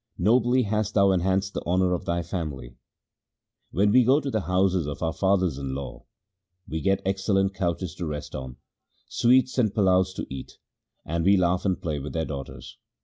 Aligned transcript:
Nobly 0.17 0.63
hast 0.63 0.95
thou 0.95 1.11
enhanced 1.11 1.53
the 1.53 1.61
honour 1.63 1.93
of 1.93 2.05
thy 2.05 2.23
family! 2.23 2.75
When 3.69 3.91
we 3.91 4.03
go 4.03 4.19
to 4.19 4.31
the 4.31 4.41
houses 4.41 4.87
of 4.87 5.03
our 5.03 5.13
fathers 5.13 5.59
in 5.59 5.75
law, 5.75 6.07
we 6.67 6.81
get 6.81 7.03
excellent 7.05 7.53
couches 7.53 7.93
to 7.97 8.07
rest 8.07 8.33
on, 8.33 8.57
sweets 9.07 9.59
and 9.59 9.71
palaos 9.71 10.15
to 10.15 10.25
eat, 10.27 10.53
and 11.05 11.23
we 11.23 11.37
laugh 11.37 11.65
and 11.65 11.79
play 11.79 11.99
with 11.99 12.13
their 12.13 12.25
daughters. 12.25 12.79